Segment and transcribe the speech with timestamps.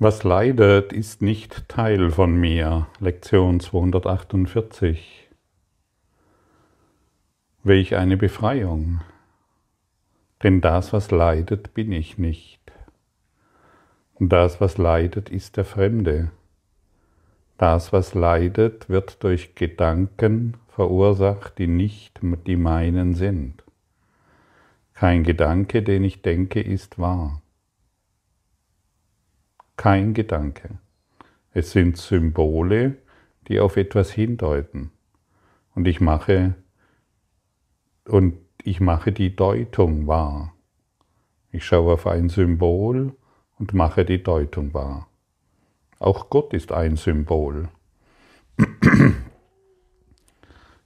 [0.00, 2.86] Was leidet, ist nicht Teil von mir.
[3.00, 5.28] Lektion 248.
[7.64, 9.00] Welch eine Befreiung.
[10.44, 12.60] Denn das, was leidet, bin ich nicht.
[14.14, 16.30] Und das, was leidet, ist der Fremde.
[17.56, 23.64] Das, was leidet, wird durch Gedanken verursacht, die nicht die meinen sind.
[24.94, 27.42] Kein Gedanke, den ich denke, ist wahr
[29.78, 30.78] kein Gedanke.
[31.54, 32.98] Es sind Symbole,
[33.46, 34.90] die auf etwas hindeuten.
[35.74, 36.54] Und ich mache,
[38.04, 40.52] und ich mache die Deutung wahr.
[41.50, 43.14] Ich schaue auf ein Symbol
[43.58, 45.08] und mache die Deutung wahr.
[45.98, 47.68] Auch Gott ist ein Symbol.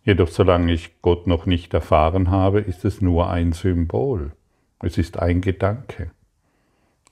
[0.05, 4.33] Jedoch solange ich Gott noch nicht erfahren habe, ist es nur ein Symbol.
[4.81, 6.11] Es ist ein Gedanke.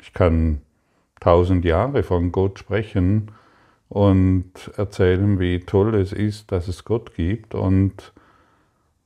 [0.00, 0.60] Ich kann
[1.20, 3.30] tausend Jahre von Gott sprechen
[3.88, 8.12] und erzählen, wie toll es ist, dass es Gott gibt und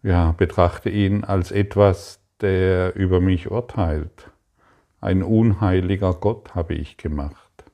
[0.03, 4.31] ja, betrachte ihn als etwas, der über mich urteilt.
[5.01, 7.65] Ein unheiliger Gott habe ich gemacht.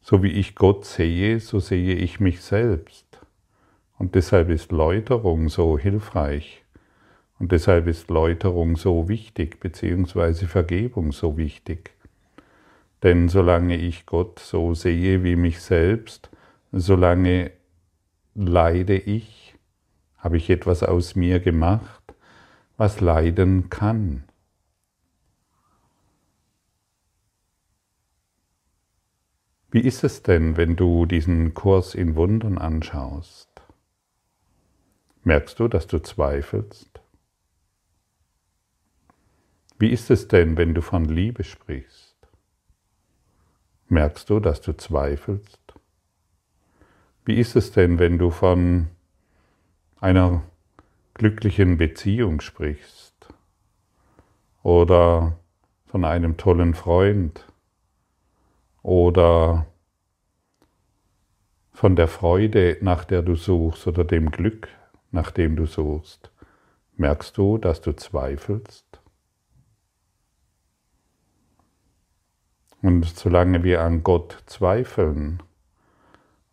[0.00, 3.06] So wie ich Gott sehe, so sehe ich mich selbst.
[3.98, 6.64] Und deshalb ist Läuterung so hilfreich.
[7.38, 11.90] Und deshalb ist Läuterung so wichtig, beziehungsweise Vergebung so wichtig.
[13.02, 16.30] Denn solange ich Gott so sehe wie mich selbst,
[16.72, 17.52] solange
[18.34, 19.54] leide ich,
[20.16, 22.14] habe ich etwas aus mir gemacht,
[22.76, 24.24] was leiden kann.
[29.70, 33.50] Wie ist es denn, wenn du diesen Kurs in Wundern anschaust?
[35.24, 37.00] Merkst du, dass du zweifelst?
[39.78, 42.07] Wie ist es denn, wenn du von Liebe sprichst?
[43.90, 45.60] Merkst du, dass du zweifelst?
[47.24, 48.88] Wie ist es denn, wenn du von
[49.98, 50.42] einer
[51.14, 53.28] glücklichen Beziehung sprichst
[54.62, 55.38] oder
[55.86, 57.46] von einem tollen Freund
[58.82, 59.66] oder
[61.72, 64.68] von der Freude, nach der du suchst oder dem Glück,
[65.12, 66.30] nach dem du suchst?
[66.96, 68.87] Merkst du, dass du zweifelst?
[72.80, 75.42] Und solange wir an Gott zweifeln,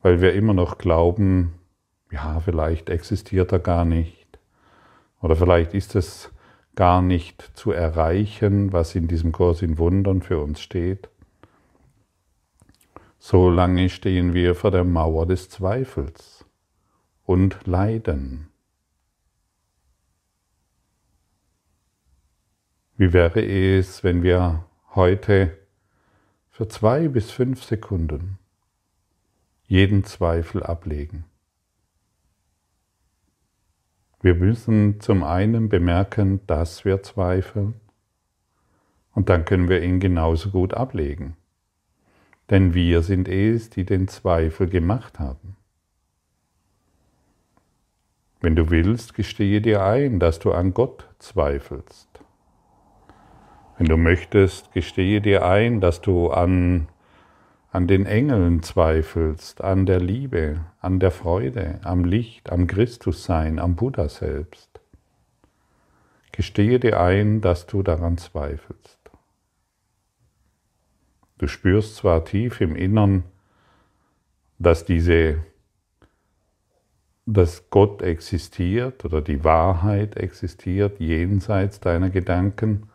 [0.02, 1.54] weil wir immer noch glauben,
[2.12, 4.40] ja, vielleicht existiert er gar nicht,
[5.22, 6.32] oder vielleicht ist es
[6.76, 11.10] gar nicht zu erreichen, was in diesem Kurs in Wundern für uns steht,
[13.18, 16.46] solange stehen wir vor der Mauer des Zweifels
[17.24, 18.50] und leiden.
[22.98, 25.58] Wie wäre es, wenn wir heute
[26.56, 28.40] für zwei bis fünf Sekunden
[29.68, 31.26] jeden Zweifel ablegen.
[34.22, 37.74] Wir müssen zum einen bemerken, dass wir zweifeln
[39.14, 41.36] und dann können wir ihn genauso gut ablegen.
[42.50, 45.58] Denn wir sind es, die den Zweifel gemacht haben.
[48.40, 52.05] Wenn du willst, gestehe dir ein, dass du an Gott zweifelst.
[53.78, 56.88] Wenn du möchtest, gestehe dir ein, dass du an,
[57.72, 63.76] an den Engeln zweifelst, an der Liebe, an der Freude, am Licht, am Christussein, am
[63.76, 64.80] Buddha selbst.
[66.32, 69.00] Gestehe dir ein, dass du daran zweifelst.
[71.38, 73.24] Du spürst zwar tief im Innern,
[74.58, 75.44] dass diese
[77.28, 82.88] dass Gott existiert oder die Wahrheit existiert jenseits deiner Gedanken,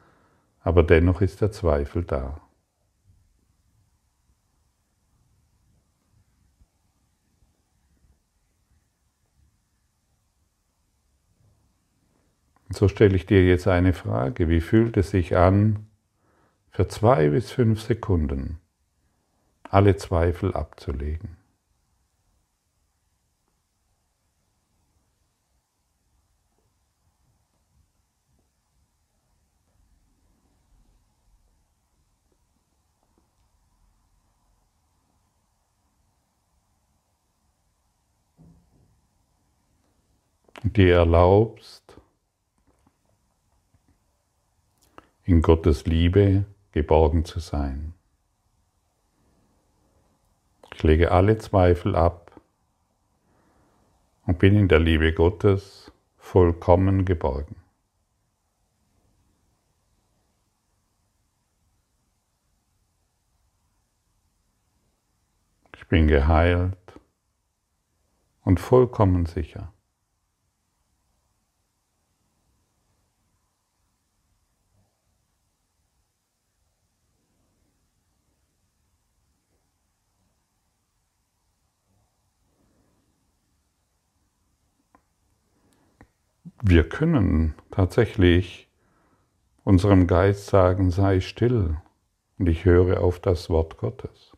[0.60, 2.41] aber dennoch ist der Zweifel da.
[12.69, 14.49] Und so stelle ich dir jetzt eine Frage.
[14.49, 15.88] Wie fühlt es sich an,
[16.70, 18.60] für zwei bis fünf Sekunden
[19.64, 21.39] alle Zweifel abzulegen?
[40.62, 41.96] Dir erlaubst,
[45.24, 47.94] in Gottes Liebe geborgen zu sein.
[50.74, 52.40] Ich lege alle Zweifel ab
[54.26, 57.56] und bin in der Liebe Gottes vollkommen geborgen.
[65.90, 66.78] bin geheilt
[68.44, 69.72] und vollkommen sicher.
[86.62, 88.68] Wir können tatsächlich
[89.64, 91.78] unserem Geist sagen, sei still
[92.38, 94.36] und ich höre auf das Wort Gottes.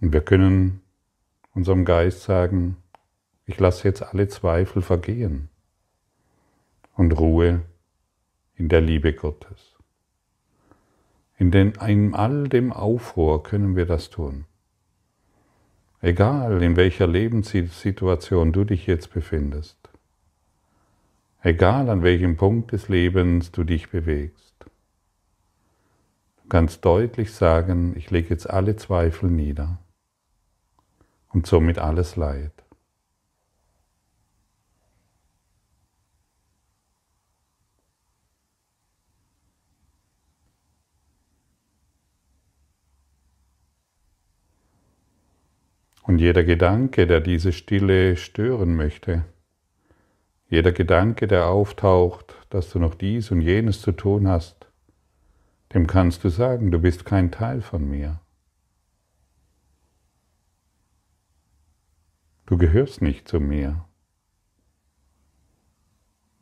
[0.00, 0.82] Und wir können
[1.52, 2.76] unserem Geist sagen,
[3.44, 5.48] ich lasse jetzt alle Zweifel vergehen
[6.94, 7.62] und ruhe
[8.54, 9.74] in der Liebe Gottes.
[11.38, 14.44] In, den, in all dem Aufruhr können wir das tun.
[16.00, 19.87] Egal in welcher Lebenssituation du dich jetzt befindest.
[21.48, 24.54] Egal an welchem Punkt des Lebens du dich bewegst.
[26.42, 29.78] Du kannst deutlich sagen, ich lege jetzt alle Zweifel nieder
[31.30, 32.52] und somit alles Leid.
[46.02, 49.24] Und jeder Gedanke, der diese Stille stören möchte,
[50.48, 54.66] jeder Gedanke, der auftaucht, dass du noch dies und jenes zu tun hast,
[55.74, 58.20] dem kannst du sagen, du bist kein Teil von mir.
[62.46, 63.84] Du gehörst nicht zu mir.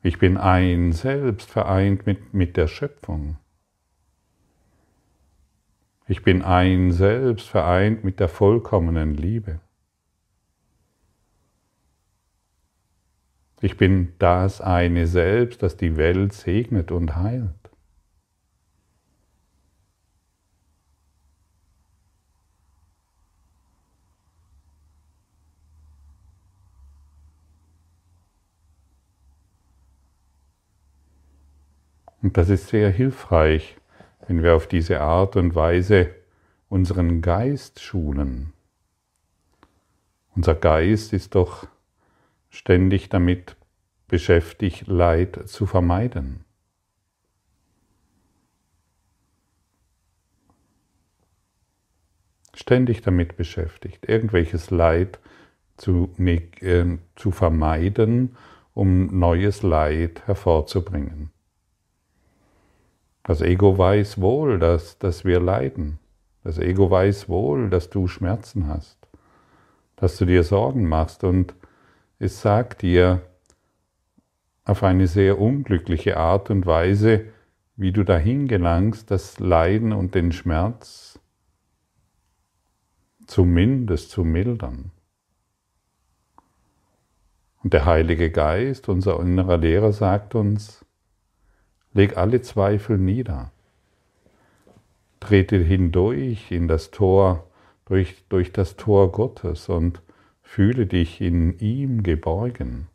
[0.02, 3.38] Ich bin ein Selbst vereint mit, mit der Schöpfung.
[6.06, 9.58] Ich bin ein Selbst vereint mit der vollkommenen Liebe.
[13.60, 17.50] Ich bin das eine Selbst, das die Welt segnet und heilt.
[32.26, 33.76] Und das ist sehr hilfreich,
[34.26, 36.14] wenn wir auf diese Art und Weise
[36.68, 38.52] unseren Geist schulen.
[40.34, 41.68] Unser Geist ist doch
[42.56, 43.56] ständig damit
[44.08, 46.44] beschäftigt, Leid zu vermeiden.
[52.54, 55.20] Ständig damit beschäftigt, irgendwelches Leid
[55.76, 58.36] zu, äh, zu vermeiden,
[58.72, 61.30] um neues Leid hervorzubringen.
[63.22, 65.98] Das Ego weiß wohl, dass, dass wir leiden.
[66.42, 68.96] Das Ego weiß wohl, dass du Schmerzen hast,
[69.96, 71.54] dass du dir Sorgen machst und
[72.18, 73.22] es sagt dir
[74.64, 77.26] auf eine sehr unglückliche Art und Weise,
[77.76, 81.20] wie du dahin gelangst, das Leiden und den Schmerz
[83.26, 84.92] zumindest zu mildern.
[87.62, 90.84] Und der Heilige Geist, unser innerer Lehrer, sagt uns,
[91.92, 93.50] Leg alle Zweifel nieder.
[95.18, 97.48] Trete hindurch in das Tor,
[97.86, 100.02] durch, durch das Tor Gottes und
[100.56, 102.88] fühle dich in ihm geborgen.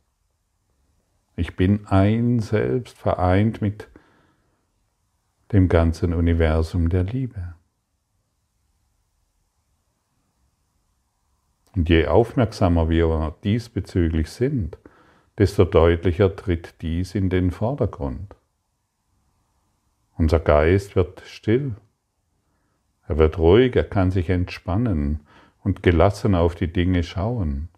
[1.36, 3.88] Ich bin ein Selbst vereint mit
[5.52, 7.54] dem ganzen Universum der Liebe.
[11.76, 14.80] Und je aufmerksamer wir diesbezüglich sind,
[15.38, 18.34] desto deutlicher tritt dies in den Vordergrund.
[20.18, 21.76] Unser Geist wird still.
[23.08, 25.20] Er wird ruhig, er kann sich entspannen
[25.64, 27.70] und gelassen auf die Dinge schauen.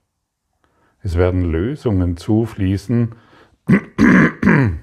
[1.01, 3.15] Es werden Lösungen zufließen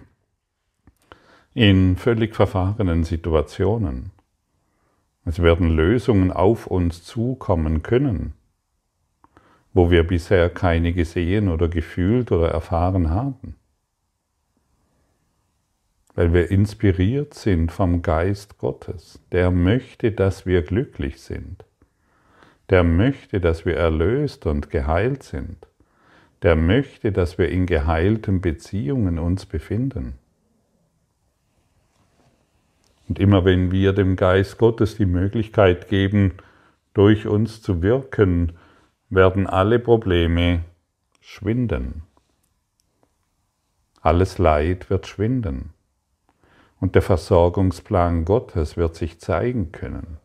[1.54, 4.11] in völlig verfahrenen Situationen.
[5.25, 8.35] Es werden Lösungen auf uns zukommen können,
[9.73, 13.57] wo wir bisher keine gesehen oder gefühlt oder erfahren haben
[16.14, 19.21] weil wir inspiriert sind vom Geist Gottes.
[19.33, 21.64] Der möchte, dass wir glücklich sind.
[22.71, 25.67] Der möchte, dass wir erlöst und geheilt sind.
[26.43, 30.15] Der möchte, dass wir in geheilten Beziehungen uns befinden.
[33.09, 36.35] Und immer wenn wir dem Geist Gottes die Möglichkeit geben,
[36.95, 38.53] durch uns zu wirken,
[39.09, 40.65] werden alle Probleme
[41.21, 42.05] schwinden.
[44.00, 45.71] Alles Leid wird schwinden
[46.81, 50.19] und der Versorgungsplan Gottes wird sich zeigen können.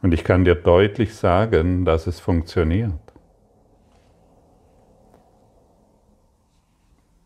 [0.00, 2.92] Und ich kann dir deutlich sagen, dass es funktioniert.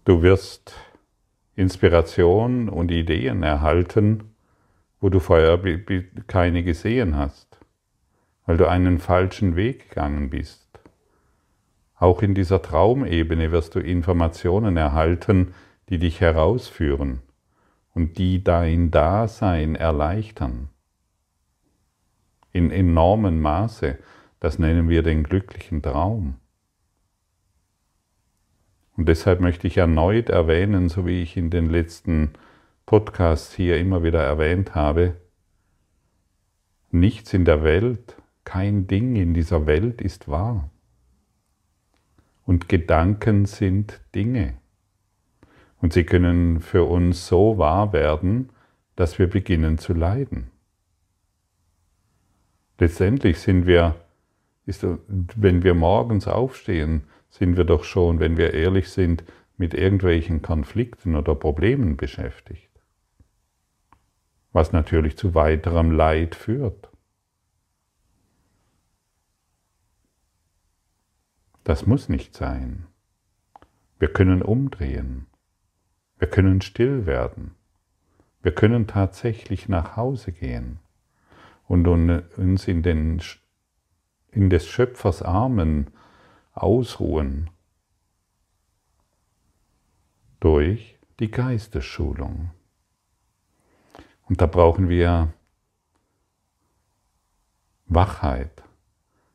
[0.07, 0.75] Du wirst
[1.55, 4.35] Inspiration und Ideen erhalten,
[5.01, 5.61] wo du vorher
[6.27, 7.59] keine gesehen hast,
[8.47, 10.67] weil du einen falschen Weg gegangen bist.
[11.97, 15.53] Auch in dieser Traumebene wirst du Informationen erhalten,
[15.91, 17.21] die dich herausführen
[17.99, 20.69] und die dein Dasein erleichtern.
[22.53, 23.99] In enormem Maße,
[24.39, 26.37] das nennen wir den glücklichen Traum.
[28.97, 32.35] Und deshalb möchte ich erneut erwähnen, so wie ich in den letzten
[32.87, 35.17] Podcasts hier immer wieder erwähnt habe,
[36.93, 38.15] nichts in der Welt,
[38.45, 40.71] kein Ding in dieser Welt ist wahr.
[42.47, 44.57] Und Gedanken sind Dinge.
[45.81, 48.51] Und sie können für uns so wahr werden,
[48.97, 50.51] dass wir beginnen zu leiden.
[52.79, 53.95] Letztendlich sind wir,
[54.67, 59.25] ist, wenn wir morgens aufstehen, sind wir doch schon, wenn wir ehrlich sind,
[59.57, 62.69] mit irgendwelchen Konflikten oder Problemen beschäftigt
[64.59, 66.91] was natürlich zu weiterem Leid führt.
[71.63, 72.89] Das muss nicht sein.
[74.01, 75.28] Wir können umdrehen.
[76.19, 77.55] Wir können still werden.
[78.43, 80.79] Wir können tatsächlich nach Hause gehen
[81.67, 83.21] und uns in, den,
[84.31, 85.91] in des Schöpfers Armen
[86.53, 87.51] ausruhen
[90.41, 92.51] durch die Geistesschulung.
[94.29, 95.33] Und da brauchen wir
[97.87, 98.63] Wachheit.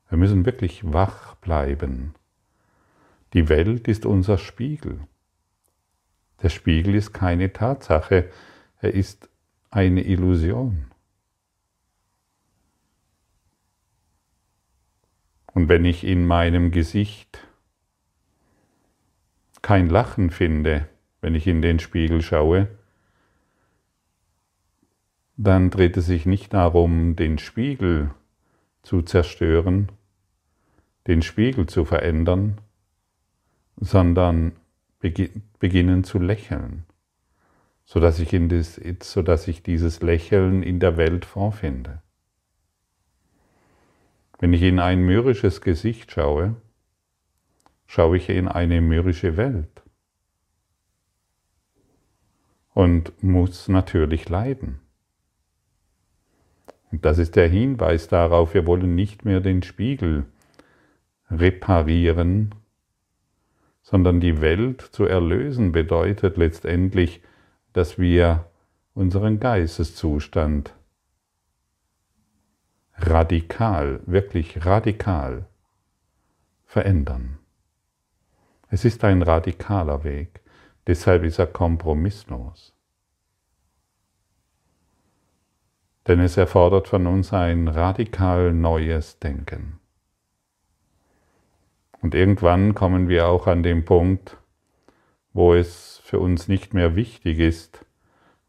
[0.09, 2.13] Wir müssen wirklich wach bleiben.
[3.33, 5.07] Die Welt ist unser Spiegel.
[6.43, 8.29] Der Spiegel ist keine Tatsache,
[8.79, 9.29] er ist
[9.71, 10.85] eine Illusion.
[15.53, 17.47] Und wenn ich in meinem Gesicht
[19.62, 20.89] kein Lachen finde,
[21.21, 22.67] wenn ich in den Spiegel schaue,
[25.38, 28.12] dann dreht es sich nicht darum, den Spiegel
[28.81, 29.91] zu zerstören,
[31.07, 32.59] den Spiegel zu verändern,
[33.77, 34.53] sondern
[35.60, 36.86] beginnen zu lächeln,
[37.86, 42.01] sodass ich, in das, sodass ich dieses Lächeln in der Welt vorfinde.
[44.39, 46.55] Wenn ich in ein mürrisches Gesicht schaue,
[47.86, 49.83] schaue ich in eine mürrische Welt
[52.74, 54.79] und muss natürlich leiden.
[56.91, 60.25] Und das ist der Hinweis darauf, wir wollen nicht mehr den Spiegel
[61.29, 62.53] reparieren,
[63.83, 67.21] sondern die Welt zu erlösen bedeutet letztendlich,
[67.73, 68.45] dass wir
[68.95, 70.73] unseren Geisteszustand
[72.95, 75.45] radikal, wirklich radikal
[76.65, 77.37] verändern.
[78.69, 80.41] Es ist ein radikaler Weg,
[80.87, 82.73] deshalb ist er kompromisslos.
[86.07, 89.79] denn es erfordert von uns ein radikal neues Denken.
[92.03, 94.38] Und irgendwann kommen wir auch an den Punkt,
[95.31, 97.86] wo es für uns nicht mehr wichtig ist,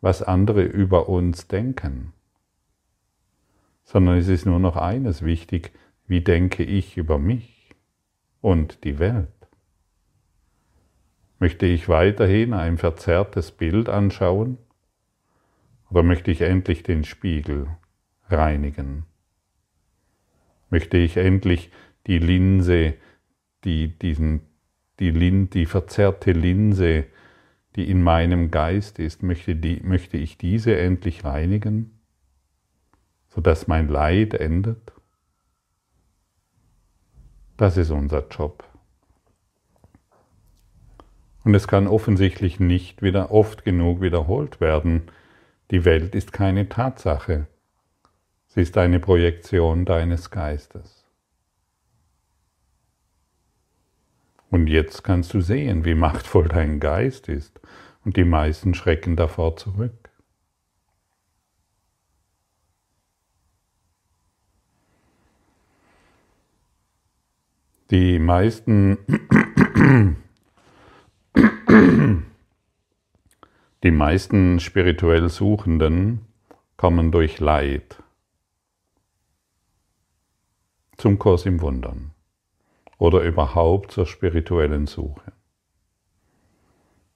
[0.00, 2.12] was andere über uns denken,
[3.84, 5.70] sondern es ist nur noch eines wichtig,
[6.08, 7.76] wie denke ich über mich
[8.40, 9.28] und die Welt.
[11.38, 14.58] Möchte ich weiterhin ein verzerrtes Bild anschauen
[15.90, 17.68] oder möchte ich endlich den Spiegel
[18.28, 19.06] reinigen?
[20.70, 21.70] Möchte ich endlich
[22.08, 22.94] die Linse,
[23.64, 24.42] die, diesen,
[25.00, 27.06] die, Lin, die verzerrte Linse,
[27.76, 31.98] die in meinem Geist ist, möchte, die, möchte ich diese endlich reinigen,
[33.28, 34.92] sodass mein Leid endet?
[37.56, 38.64] Das ist unser Job.
[41.44, 45.02] Und es kann offensichtlich nicht wieder oft genug wiederholt werden,
[45.70, 47.46] die Welt ist keine Tatsache.
[48.48, 51.03] Sie ist eine Projektion deines Geistes.
[54.54, 57.60] Und jetzt kannst du sehen, wie machtvoll dein Geist ist.
[58.04, 60.10] Und die meisten schrecken davor zurück.
[67.90, 68.96] Die meisten
[73.82, 76.26] Die meisten spirituell Suchenden
[76.76, 78.00] kommen durch Leid
[80.96, 82.13] zum Kurs im Wundern
[83.04, 85.32] oder überhaupt zur spirituellen Suche.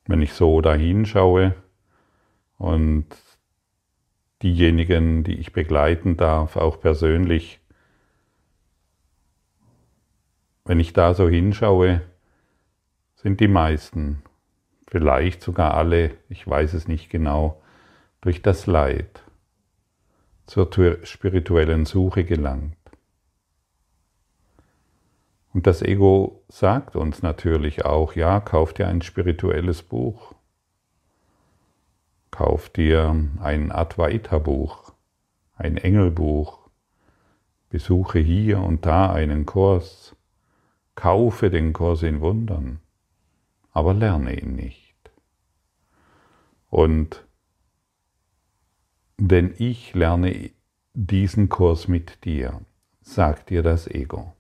[0.07, 1.55] Wenn ich so dahin schaue
[2.59, 3.07] und
[4.43, 7.61] diejenigen, die ich begleiten darf, auch persönlich,
[10.67, 12.03] wenn ich da so hinschaue,
[13.15, 14.23] sind die meisten
[14.89, 17.63] vielleicht sogar alle, ich weiß es nicht genau,
[18.21, 19.23] durch das Leid
[20.45, 20.69] zur
[21.05, 22.78] spirituellen Suche gelangt.
[25.53, 30.35] Und das Ego sagt uns natürlich auch, ja, kauf dir ein spirituelles Buch.
[32.31, 34.93] Kauf dir ein Advaita-Buch,
[35.57, 36.69] ein Engelbuch.
[37.71, 40.15] Besuche hier und da einen Kurs.
[40.95, 42.81] Kaufe den Kurs in Wundern,
[43.73, 44.97] aber lerne ihn nicht.
[46.71, 47.25] Und
[49.17, 50.51] denn ich lerne
[50.95, 52.61] diesen Kurs mit dir,
[53.01, 54.35] sagt dir das Ego.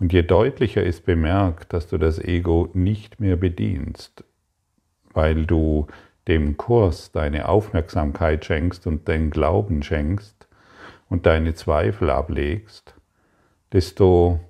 [0.00, 4.24] Und je deutlicher ist bemerkt, dass du das Ego nicht mehr bedienst,
[5.12, 5.88] weil du
[6.26, 10.48] dem Kurs deine Aufmerksamkeit schenkst und deinen Glauben schenkst
[11.10, 12.94] und deine Zweifel ablegst,
[13.72, 14.40] desto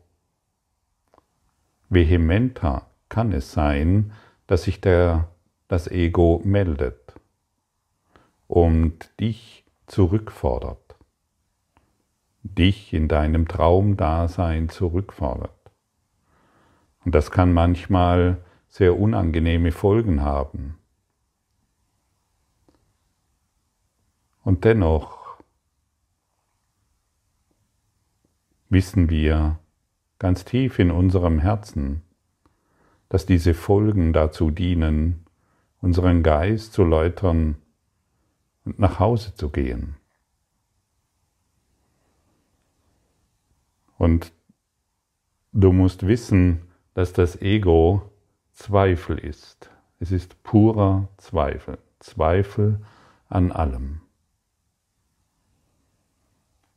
[1.89, 4.13] vehementer kann es sein,
[4.47, 5.29] dass sich der,
[5.67, 7.15] das Ego meldet
[8.47, 10.90] und dich zurückfordert
[12.43, 15.55] dich in deinem Traumdasein zurückfordert.
[17.05, 20.79] Und das kann manchmal sehr unangenehme Folgen haben.
[24.43, 25.39] Und dennoch
[28.69, 29.59] wissen wir
[30.19, 32.03] ganz tief in unserem Herzen,
[33.09, 35.27] dass diese Folgen dazu dienen,
[35.81, 37.57] unseren Geist zu läutern
[38.65, 39.97] und nach Hause zu gehen.
[44.01, 44.33] Und
[45.53, 46.63] du musst wissen,
[46.95, 48.11] dass das Ego
[48.55, 49.69] Zweifel ist.
[49.99, 51.77] Es ist purer Zweifel.
[51.99, 52.81] Zweifel
[53.29, 54.01] an allem.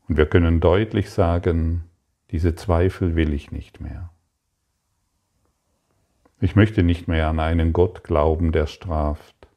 [0.09, 1.85] Und wir können deutlich sagen,
[2.31, 4.09] diese Zweifel will ich nicht mehr.
[6.41, 9.47] Ich möchte nicht mehr an einen Gott glauben, der straft.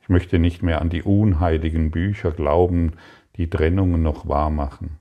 [0.00, 2.92] Ich möchte nicht mehr an die unheiligen Bücher glauben,
[3.34, 5.00] die Trennungen noch wahr machen.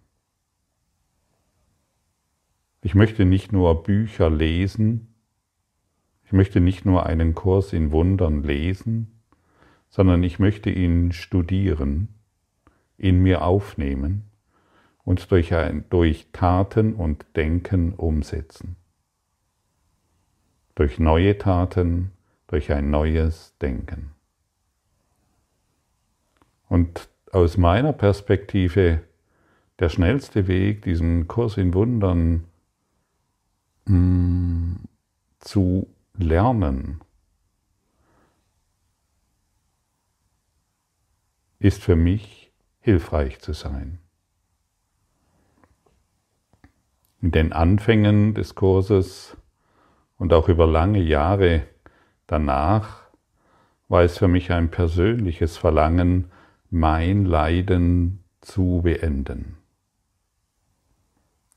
[2.86, 5.08] Ich möchte nicht nur Bücher lesen,
[6.26, 9.22] ich möchte nicht nur einen Kurs in Wundern lesen,
[9.90, 12.10] sondern ich möchte ihn studieren,
[12.98, 14.24] in mir aufnehmen
[15.06, 18.76] und durch, ein, durch Taten und Denken umsetzen.
[20.76, 22.12] Durch neue Taten,
[22.48, 24.12] durch ein neues Denken.
[26.68, 29.04] Und aus meiner Perspektive
[29.80, 32.44] der schnellste Weg, diesen Kurs in Wundern
[33.86, 34.76] Mm,
[35.40, 37.02] zu lernen,
[41.60, 44.00] ist für mich hilfreich zu sein.
[47.22, 49.38] In den Anfängen des Kurses
[50.18, 51.68] und auch über lange Jahre
[52.28, 53.02] danach
[53.90, 56.32] war es für mich ein persönliches Verlangen,
[56.70, 59.63] mein Leiden zu beenden.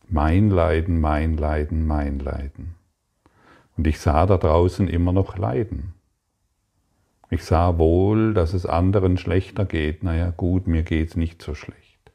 [0.08, 2.76] Mein Leiden, mein Leiden, mein Leiden.
[3.76, 5.94] Und ich sah da draußen immer noch Leiden.
[7.28, 10.04] Ich sah wohl, dass es anderen schlechter geht.
[10.04, 12.12] Naja, gut, mir geht's nicht so schlecht.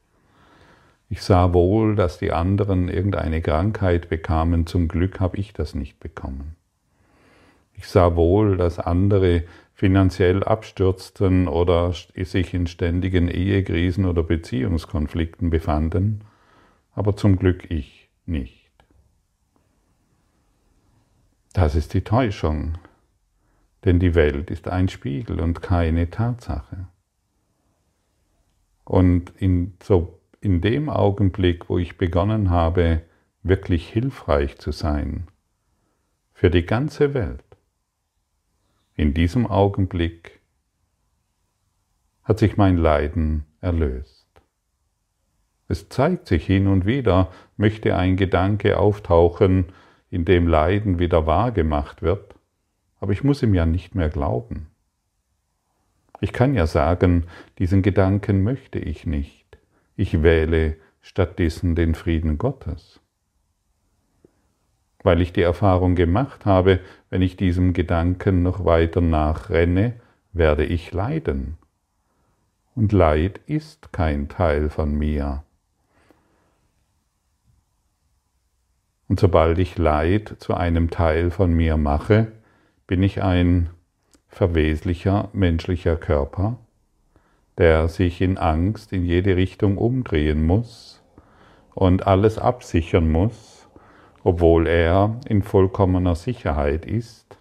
[1.10, 4.66] Ich sah wohl, dass die anderen irgendeine Krankheit bekamen.
[4.66, 6.56] Zum Glück habe ich das nicht bekommen.
[7.74, 16.24] Ich sah wohl, dass andere finanziell abstürzten oder sich in ständigen Ehekrisen oder Beziehungskonflikten befanden
[16.92, 18.70] aber zum Glück ich nicht.
[21.52, 22.78] Das ist die Täuschung,
[23.84, 26.86] denn die Welt ist ein Spiegel und keine Tatsache.
[28.84, 33.02] Und in, so, in dem Augenblick, wo ich begonnen habe,
[33.42, 35.28] wirklich hilfreich zu sein
[36.32, 37.44] für die ganze Welt,
[38.94, 40.40] in diesem Augenblick
[42.24, 44.21] hat sich mein Leiden erlöst.
[45.72, 49.72] Es zeigt sich hin und wieder, möchte ein Gedanke auftauchen,
[50.10, 52.34] in dem Leiden wieder wahrgemacht wird,
[53.00, 54.66] aber ich muss ihm ja nicht mehr glauben.
[56.20, 57.24] Ich kann ja sagen,
[57.58, 59.46] diesen Gedanken möchte ich nicht.
[59.96, 63.00] Ich wähle stattdessen den Frieden Gottes.
[65.02, 69.94] Weil ich die Erfahrung gemacht habe, wenn ich diesem Gedanken noch weiter nachrenne,
[70.34, 71.56] werde ich leiden.
[72.74, 75.44] Und Leid ist kein Teil von mir.
[79.08, 82.32] Und sobald ich Leid zu einem Teil von mir mache,
[82.86, 83.70] bin ich ein
[84.28, 86.58] verweslicher menschlicher Körper,
[87.58, 91.02] der sich in Angst in jede Richtung umdrehen muss
[91.74, 93.68] und alles absichern muss,
[94.24, 97.36] obwohl er in vollkommener Sicherheit ist,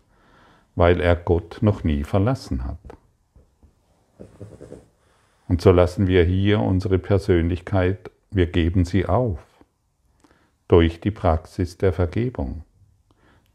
[0.75, 2.79] weil er Gott noch nie verlassen hat.
[5.47, 9.50] Und so lassen wir hier unsere Persönlichkeit, wir geben sie auf
[10.71, 12.63] durch die Praxis der Vergebung,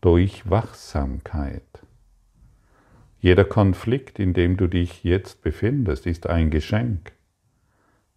[0.03, 1.63] durch Wachsamkeit.
[3.21, 7.13] Jeder Konflikt, in dem du dich jetzt befindest, ist ein Geschenk,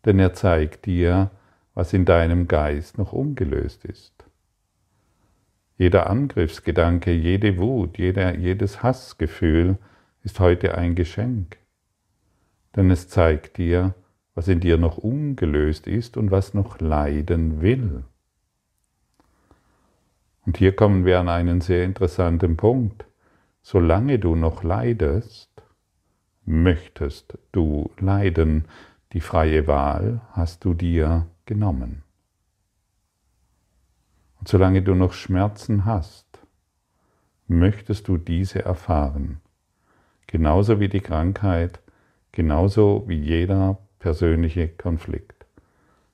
[0.04, 1.32] denn er zeigt dir,
[1.76, 4.26] was in deinem Geist noch ungelöst ist.
[5.78, 9.78] Jeder Angriffsgedanke, jede Wut, jeder, jedes Hassgefühl
[10.24, 11.56] ist heute ein Geschenk,
[12.76, 13.94] denn es zeigt dir,
[14.36, 18.04] was in dir noch ungelöst ist und was noch leiden will.
[20.50, 23.06] Und hier kommen wir an einen sehr interessanten Punkt.
[23.62, 25.52] Solange du noch leidest,
[26.44, 28.66] möchtest du leiden.
[29.14, 32.02] Die freie Wahl hast du dir genommen.
[34.40, 36.40] Und solange du noch Schmerzen hast,
[37.46, 39.42] möchtest du diese erfahren.
[40.26, 41.80] Genauso wie die Krankheit,
[42.32, 45.46] genauso wie jeder persönliche Konflikt.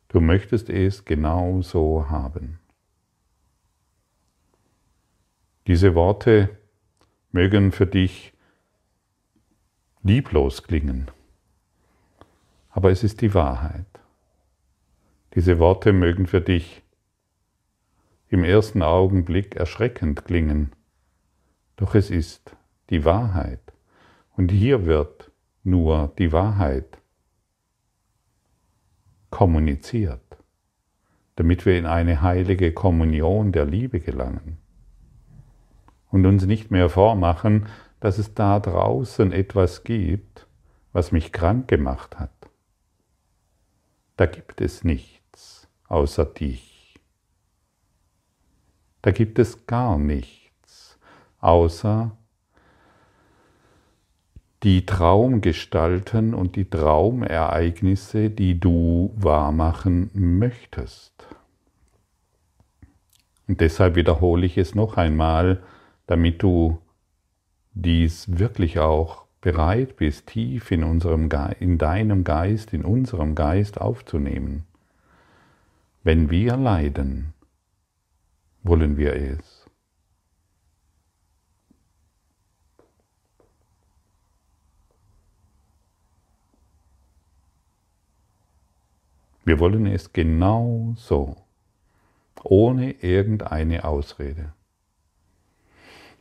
[0.09, 2.59] Du möchtest es genauso haben.
[5.67, 6.59] Diese Worte
[7.31, 8.33] mögen für dich
[10.03, 11.09] lieblos klingen,
[12.69, 13.87] aber es ist die Wahrheit.
[15.33, 16.83] Diese Worte mögen für dich
[18.29, 20.71] im ersten Augenblick erschreckend klingen,
[21.77, 22.55] doch es ist
[22.91, 23.73] die Wahrheit.
[24.37, 25.31] Und hier wird
[25.63, 26.99] nur die Wahrheit
[29.31, 30.37] kommuniziert,
[31.37, 34.59] damit wir in eine heilige Kommunion der Liebe gelangen
[36.15, 37.65] und uns nicht mehr vormachen,
[37.99, 40.47] dass es da draußen etwas gibt,
[40.93, 42.31] was mich krank gemacht hat.
[44.15, 46.95] Da gibt es nichts außer dich.
[49.01, 50.97] Da gibt es gar nichts
[51.41, 52.15] außer
[54.63, 61.27] die Traumgestalten und die Traumereignisse, die du wahrmachen möchtest.
[63.49, 65.61] Und deshalb wiederhole ich es noch einmal,
[66.07, 66.79] damit du
[67.73, 74.65] dies wirklich auch bereit bist, tief in, unserem in deinem Geist, in unserem Geist aufzunehmen.
[76.03, 77.33] Wenn wir leiden,
[78.63, 79.65] wollen wir es.
[89.43, 91.35] Wir wollen es genau so,
[92.43, 94.53] ohne irgendeine Ausrede.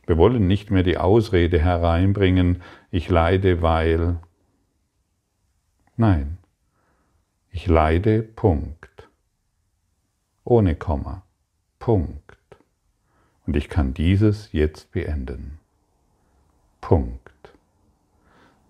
[0.07, 4.17] Wir wollen nicht mehr die Ausrede hereinbringen, ich leide, weil.
[5.97, 6.37] Nein,
[7.51, 9.09] ich leide, Punkt.
[10.43, 11.23] Ohne Komma,
[11.79, 12.21] Punkt.
[13.47, 15.59] Und ich kann dieses jetzt beenden.
[16.81, 17.21] Punkt.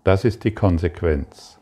[0.04, 1.58] Das ist die Konsequenz.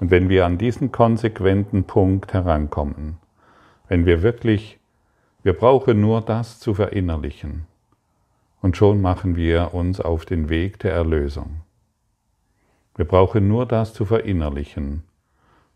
[0.00, 3.18] Und wenn wir an diesen konsequenten Punkt herankommen,
[3.88, 4.78] wenn wir wirklich,
[5.42, 7.66] wir brauchen nur das zu verinnerlichen,
[8.64, 11.60] und schon machen wir uns auf den Weg der Erlösung.
[12.96, 15.02] Wir brauchen nur das zu verinnerlichen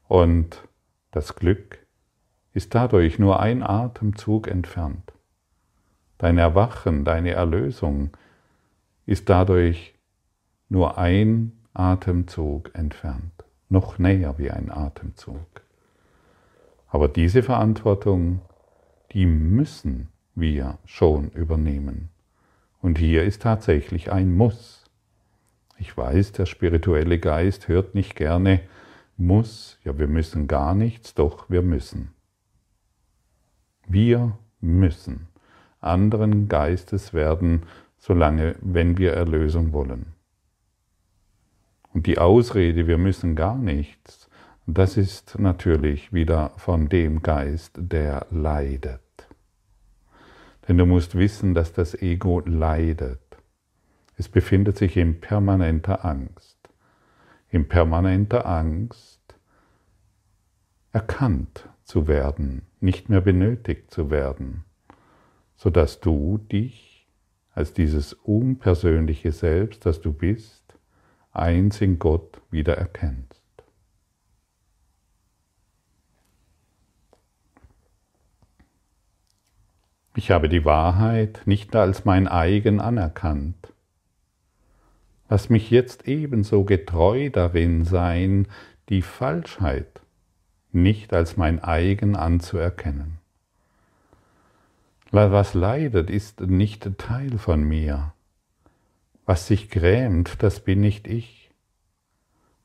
[0.09, 0.67] und
[1.11, 1.87] das Glück
[2.55, 5.13] ist dadurch nur ein Atemzug entfernt.
[6.17, 8.17] Dein Erwachen, deine Erlösung
[9.05, 9.95] ist dadurch
[10.71, 15.61] nur ein Atemzug entfernt, noch näher wie ein Atemzug.
[16.89, 18.41] Aber diese Verantwortung,
[19.13, 22.09] die müssen wir schon übernehmen.
[22.81, 24.85] Und hier ist tatsächlich ein Muss.
[25.79, 28.61] Ich weiß, der spirituelle Geist hört nicht gerne
[29.19, 32.13] muss, ja wir müssen gar nichts, doch wir müssen.
[33.87, 35.27] Wir müssen
[35.81, 37.63] anderen Geistes werden,
[37.99, 40.15] solange, wenn wir Erlösung wollen.
[41.93, 44.29] Und die Ausrede, wir müssen gar nichts,
[44.67, 49.01] das ist natürlich wieder von dem Geist, der leidet.
[50.69, 53.21] Denn du musst wissen, dass das Ego leidet.
[54.17, 56.59] Es befindet sich in permanenter Angst.
[57.49, 59.19] In permanenter Angst
[60.93, 64.65] erkannt zu werden, nicht mehr benötigt zu werden,
[65.57, 67.09] sodass du dich
[67.55, 70.77] als dieses unpersönliche Selbst, das du bist,
[71.33, 73.38] eins in Gott wieder erkennst.
[80.19, 83.73] Ich habe die Wahrheit nicht als mein eigen anerkannt.
[85.29, 88.49] Lass mich jetzt ebenso getreu darin sein,
[88.89, 90.01] die Falschheit
[90.73, 93.19] nicht als mein eigen anzuerkennen.
[95.13, 98.13] Was leidet, ist nicht Teil von mir.
[99.25, 101.53] Was sich grämt, das bin nicht ich.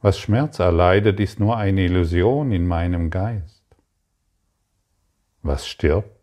[0.01, 3.63] Was Schmerz erleidet, ist nur eine Illusion in meinem Geist.
[5.43, 6.22] Was stirbt,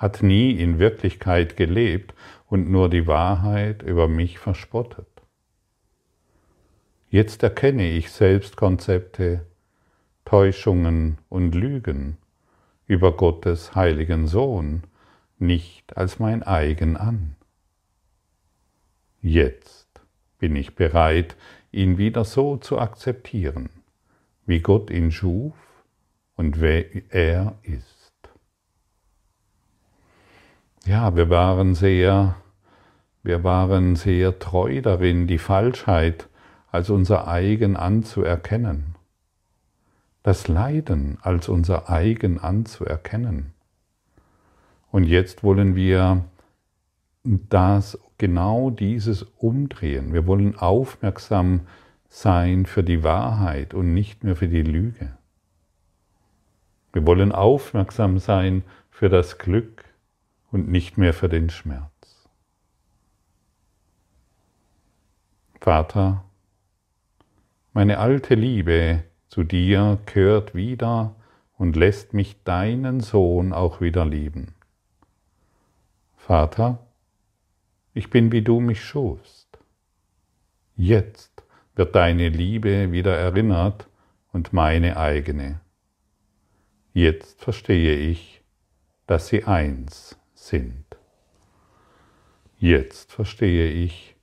[0.00, 2.14] hat nie in Wirklichkeit gelebt
[2.46, 5.06] und nur die Wahrheit über mich verspottet.
[7.10, 9.44] Jetzt erkenne ich Selbstkonzepte,
[10.24, 12.16] Täuschungen und Lügen
[12.86, 14.84] über Gottes heiligen Sohn
[15.38, 17.36] nicht als mein eigen an.
[19.20, 20.00] Jetzt
[20.38, 21.36] bin ich bereit,
[21.72, 23.68] ihn wieder so zu akzeptieren,
[24.46, 25.54] wie Gott ihn schuf
[26.36, 27.99] und wer er ist.
[30.86, 32.36] Ja, wir waren sehr,
[33.22, 36.28] wir waren sehr treu darin, die Falschheit
[36.70, 38.94] als unser eigen anzuerkennen,
[40.22, 43.52] das Leiden als unser eigen anzuerkennen.
[44.90, 46.24] Und jetzt wollen wir
[47.24, 50.12] das, genau dieses umdrehen.
[50.12, 51.60] Wir wollen aufmerksam
[52.08, 55.12] sein für die Wahrheit und nicht mehr für die Lüge.
[56.92, 59.84] Wir wollen aufmerksam sein für das Glück
[60.50, 61.90] und nicht mehr für den Schmerz.
[65.60, 66.24] Vater,
[67.72, 71.14] meine alte Liebe zu dir kehrt wieder
[71.56, 74.54] und lässt mich deinen Sohn auch wieder lieben.
[76.16, 76.78] Vater,
[77.92, 79.58] ich bin wie du mich schufst.
[80.76, 81.42] Jetzt
[81.74, 83.88] wird deine Liebe wieder erinnert
[84.32, 85.60] und meine eigene.
[86.92, 88.42] Jetzt verstehe ich,
[89.06, 90.84] dass sie eins sind.
[92.58, 94.16] Jetzt verstehe ich,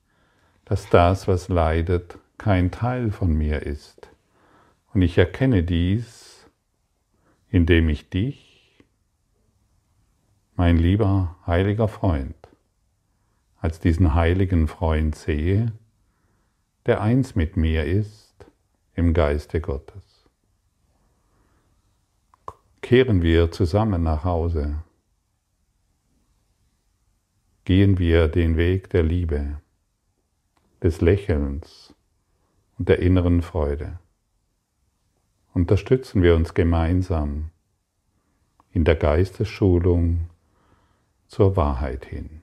[0.66, 4.10] dass das, was leidet, kein Teil von mir ist.
[4.94, 6.46] Und ich erkenne dies,
[7.50, 8.84] indem ich dich,
[10.56, 12.36] mein lieber heiliger Freund,
[13.60, 15.72] als diesen heiligen Freund sehe,
[16.86, 18.46] der eins mit mir ist
[18.96, 20.26] im Geiste Gottes.
[22.82, 24.84] Kehren wir zusammen nach Hause.
[27.68, 29.60] Gehen wir den Weg der Liebe,
[30.82, 31.94] des Lächelns
[32.78, 34.00] und der inneren Freude.
[35.54, 37.50] Unterstützen wir uns gemeinsam
[38.72, 40.30] in der Geistesschulung
[41.28, 42.42] zur Wahrheit hin.